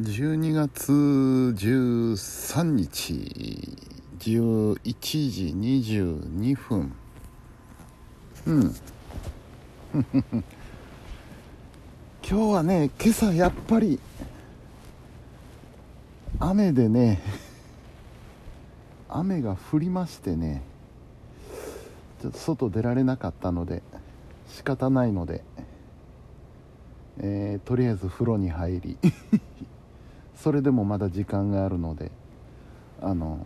[0.00, 3.12] 12月13日
[4.18, 4.80] 11
[5.30, 5.54] 時
[5.92, 6.94] 22分
[8.46, 8.60] うん。
[9.92, 10.42] 今
[12.22, 14.00] 日はね今朝やっぱり
[16.38, 17.20] 雨でね
[19.10, 20.62] 雨が降りましてね
[22.22, 23.82] ちょっと外出られなかったので
[24.48, 25.44] 仕方ないので、
[27.18, 28.96] えーとりあえず風呂に入り
[30.42, 32.10] それでもまだ時間があるので
[33.02, 33.38] あの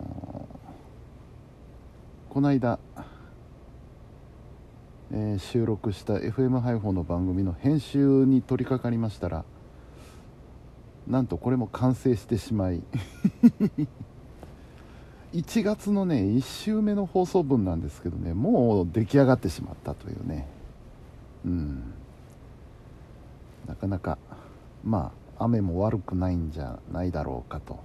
[0.61, 0.65] ー
[2.29, 2.79] この間、
[5.11, 9.45] えー収録した FM 配報の番組の編集に取り掛かりましたら
[11.07, 12.81] なんとこれも完成してしまい
[15.33, 20.47] 1月のね1週目の放送分なんですけどねもう出来上がってしまったというね。
[21.45, 21.93] うん。
[23.67, 24.17] なかなか
[24.83, 27.79] まあ雨も悪くないんじゃないだろうかと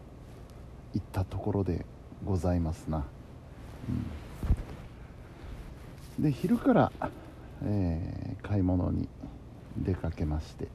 [0.94, 1.84] いったところで
[2.24, 3.04] ございますな、
[6.18, 6.92] うん、で昼から、
[7.62, 9.08] えー買い物に
[9.76, 10.66] 出かけまして。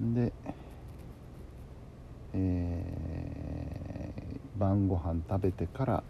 [0.00, 0.32] で
[2.34, 6.02] えー晩ご飯食べてから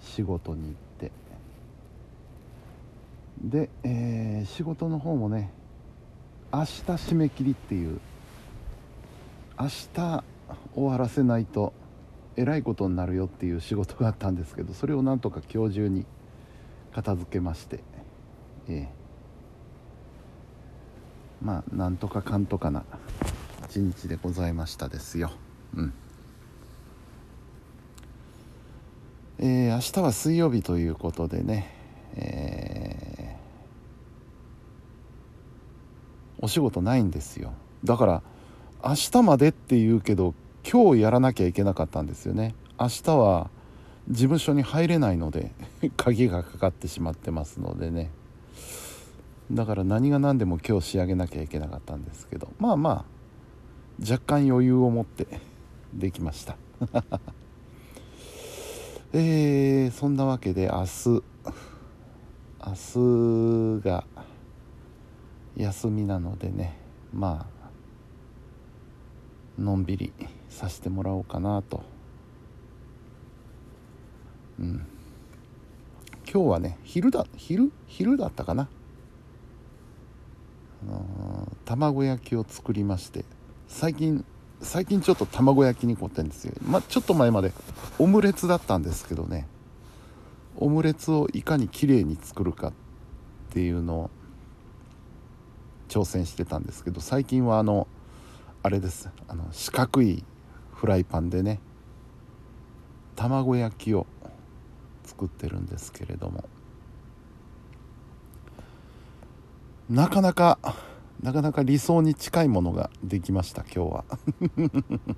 [0.00, 1.12] 仕事に行って。
[3.42, 5.50] で、えー仕事の方もね
[6.52, 8.00] 明日締め切りっていう
[9.58, 10.24] 明日
[10.74, 11.72] 終わらせないと
[12.36, 16.04] えらいことになるよっていう仕事があったんですけどそれをなんとか今日中に
[16.94, 17.80] 片付けまして
[18.68, 18.88] ええ。
[21.42, 22.84] まあなんとかかんとかな
[23.68, 25.30] 一日でございましたですよ。
[25.74, 25.92] うん。
[29.38, 31.74] えー明日は水曜日ということでね、
[32.16, 32.65] えー
[36.38, 37.52] お仕事ないんですよ。
[37.84, 38.22] だから
[38.84, 40.34] 明日までって言うけど
[40.70, 42.54] 今日やらなきゃいけなかったんですよね。
[42.78, 43.50] 明日は
[44.08, 45.52] 事務所に入れないので
[45.96, 48.10] 鍵がかかってしまってますのでね。
[49.50, 53.04] だから何が何でも今日仕上げなきゃいけなかったんですけどまあまあ
[54.00, 55.26] 若干余裕を持って
[55.94, 56.56] できました。
[59.12, 61.22] えー、そんなわけで明日。
[62.66, 64.04] 明日が
[65.56, 66.78] 休みなのでね
[67.12, 67.66] まあ
[69.60, 70.12] のんびり
[70.48, 71.82] させてもらおうかなと。
[74.58, 74.86] うん。
[76.30, 78.68] 今日はね昼だ昼昼だったかな。
[81.64, 83.24] 卵焼きを作りまして
[83.66, 84.24] 最近
[84.60, 86.52] 最近ちょっと卵焼きに凝ってんですよ。
[86.62, 87.52] まあちょっと前まで
[87.98, 89.48] オムレツだったんですけどね。
[90.56, 92.72] オムレツをいかに綺麗に作るかっ
[93.50, 94.10] ていうのを
[95.88, 97.86] 挑戦してたんですけど最近はあの
[98.62, 99.08] あれです。
[99.28, 100.24] あの四角い
[100.74, 101.60] フライパンでね
[103.14, 104.06] 卵焼きを
[105.04, 106.44] 作ってるんですけれども。
[109.88, 110.58] なかなか
[111.22, 114.04] なかなか理想に近いものができました今日は。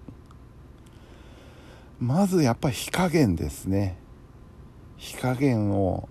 [1.98, 3.98] まずやっぱり火加減ですね。
[4.98, 6.08] 火加減を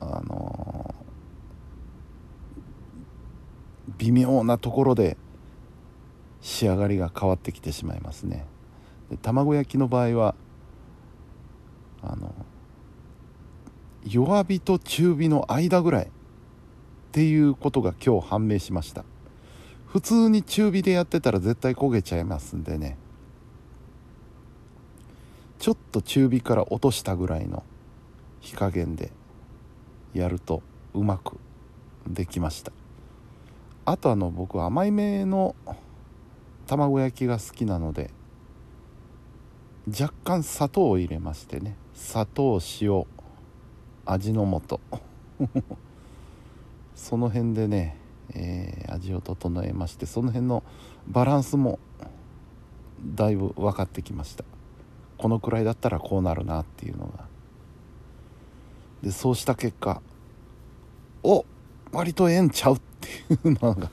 [0.00, 0.94] あの
[4.02, 5.16] 微妙なところで
[6.40, 8.46] 仕上がりが変わってきてしまいますね。
[9.10, 10.34] で卵焼きの場合は
[12.02, 12.34] あの
[14.04, 16.08] 弱火と中火の間ぐらいっ
[17.12, 19.04] ていうことが今日判明しました。
[19.86, 22.98] 普通に中火でやってたら絶対焦げちゃいますんでね。
[25.60, 27.62] ちょっと中火から落としたぐらいの
[28.40, 29.12] 火加減で
[30.12, 30.60] やると
[30.92, 31.38] うまく
[32.08, 32.72] できました。
[33.84, 35.56] あとあの僕甘いめの
[36.66, 38.10] 卵焼きが好きなので
[39.88, 41.76] 若干砂糖を入れましてね。
[41.94, 43.04] 砂糖塩。
[44.04, 44.80] 味の素。
[46.94, 47.96] その辺でね、
[48.34, 50.62] えー味を整えましてその辺の
[51.08, 51.78] バランスも
[53.02, 54.44] だいぶ分かってきました。
[55.18, 57.26] このくらいだったらこうなるなっていうのが。
[59.02, 60.00] でそうした結果
[61.24, 61.44] お
[61.92, 63.90] 割とええんちゃうっていうのが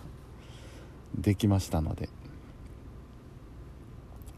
[1.15, 2.09] できましたので。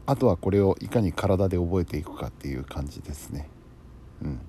[0.04, 3.48] あとはこれをいかに体で覚えていくかっていう感じですね。
[4.22, 4.40] うん。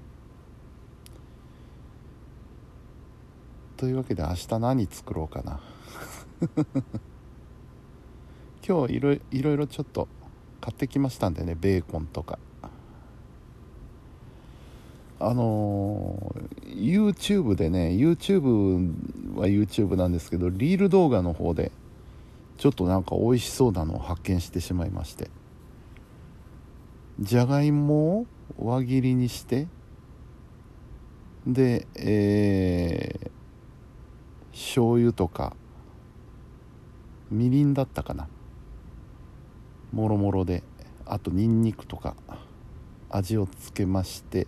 [3.78, 5.60] というわけで明日何作ろうかな。
[8.68, 10.08] 今日いろいろちょっと
[10.60, 12.40] 買ってきましたんでねベーコンとか。
[15.26, 21.72] あのー YouTube でね YouTube は YouTube なんですけどリール動画の方で
[22.58, 25.30] ちょっとなんか美味しそうなのを発見してしまいまして。
[27.20, 28.26] じゃがいもを
[28.58, 29.68] 輪切りにして
[31.46, 35.56] でえー、醤油とか
[37.30, 38.28] みりんだったかな。
[39.92, 40.64] もろもろで
[41.06, 42.16] あとにんにくとか
[43.12, 44.48] 味をつけまして。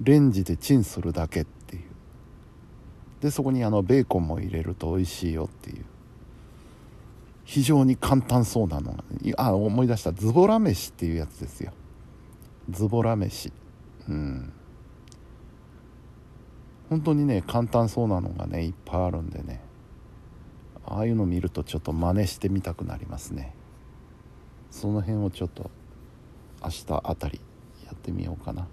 [0.00, 1.82] レンジでチンするだけっていう。
[3.20, 5.84] でそこにあのベーコンも入れると美味しいよっていう。
[7.44, 8.94] 非常に簡単そうなの
[9.38, 10.12] あ思い出した。
[10.12, 11.72] ズボラ飯っていうやつですよ。
[12.70, 13.52] ズボラ飯。
[14.08, 14.52] うん。
[16.90, 19.60] 本当にね簡単そうなのがねいっぱいあるんでね。
[20.84, 23.54] ああいうの見るとちょっと真似してみたくなりますね。
[24.70, 25.70] その辺をちょっと
[26.62, 27.40] 明日あたり
[27.84, 28.66] やってみようかな。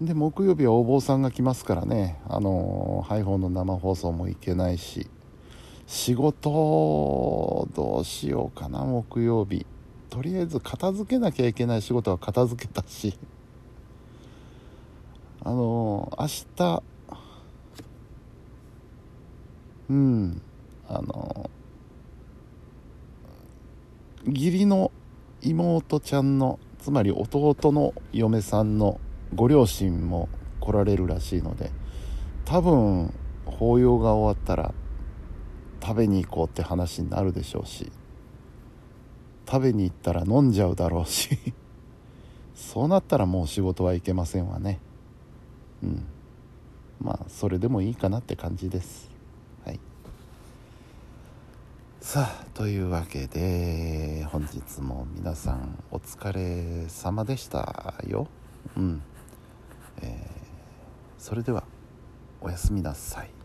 [0.00, 2.18] で木曜日はお坊さんが来ますからね。
[2.28, 5.08] あのハイフォンの生放送も行けないし。
[5.86, 9.66] 仕事どうしようかな木曜日。
[10.10, 13.16] とりあえず片付けなきゃいけない仕事は片付けたし。
[15.44, 16.26] あの明
[16.56, 16.82] 日
[19.90, 20.42] うん
[20.88, 21.50] あの
[24.26, 24.90] 義理の
[25.42, 28.98] 妹ちゃんのつまり弟の嫁さんの
[29.34, 30.28] ご両親も
[30.60, 31.70] 来られるらしいので
[32.44, 33.12] 多分
[33.46, 34.74] 法要が終わったら
[35.82, 37.92] 食べに行こうって話になるでしょうし
[39.46, 41.38] 食べに行ったら飲んじゃうだろうし
[42.54, 44.80] そうなったらもう仕事は行けませんわね。
[45.82, 46.04] うん。
[47.00, 49.10] まあそれでもいいかなって感じです。
[49.64, 49.80] はい。
[52.00, 58.28] さあというわけで本日も皆さんお疲れ様でしたよ。
[58.76, 59.02] うん。
[60.02, 60.10] えー、
[61.18, 61.64] それでは
[62.40, 63.43] おやすみなさい。